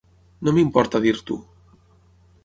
[0.47, 1.37] No m'importa dir-t'ho.